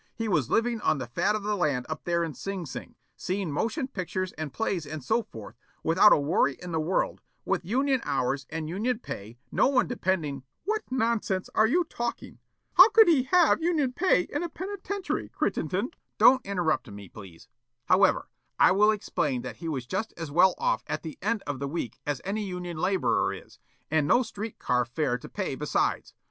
He 0.15 0.27
was 0.27 0.49
living 0.49 0.81
on 0.81 0.97
the 0.97 1.05
fat 1.05 1.35
of 1.35 1.43
the 1.43 1.55
land 1.55 1.85
up 1.87 2.05
there 2.05 2.23
in 2.23 2.33
Sing 2.33 2.65
Sing, 2.65 2.95
seeing 3.15 3.51
motion 3.51 3.87
pictures 3.87 4.31
and 4.31 4.51
plays 4.51 4.87
and 4.87 5.03
so 5.03 5.21
forth, 5.21 5.59
without 5.83 6.11
a 6.11 6.17
worry 6.17 6.57
in 6.59 6.71
the 6.71 6.79
world, 6.79 7.21
with 7.45 7.63
union 7.63 8.01
hours 8.03 8.47
and 8.49 8.67
union 8.67 8.97
pay, 8.97 9.37
no 9.51 9.67
one 9.67 9.85
depending" 9.85 10.41
"What 10.65 10.81
nonsense 10.89 11.51
are 11.53 11.67
you 11.67 11.83
talking? 11.83 12.39
How 12.77 12.89
could 12.89 13.07
he 13.09 13.21
have 13.25 13.61
union 13.61 13.93
pay 13.93 14.21
in 14.21 14.41
a 14.41 14.49
penitentiary, 14.49 15.29
Crittenden?" 15.29 15.91
"Don't 16.17 16.43
interrupt 16.43 16.89
me, 16.89 17.07
please. 17.07 17.47
However, 17.85 18.27
I 18.57 18.71
will 18.71 18.89
explain 18.89 19.43
that 19.43 19.57
he 19.57 19.69
was 19.69 19.85
just 19.85 20.15
as 20.17 20.31
well 20.31 20.55
off 20.57 20.83
at 20.87 21.03
the 21.03 21.19
end 21.21 21.43
of 21.45 21.59
the 21.59 21.67
week 21.67 21.99
as 22.07 22.21
any 22.25 22.43
union 22.43 22.77
laborer 22.77 23.33
is, 23.35 23.59
and 23.91 24.07
no 24.07 24.23
street 24.23 24.57
car 24.57 24.83
fare 24.83 25.19
to 25.19 25.29
pay 25.29 25.53
besides. 25.53 26.15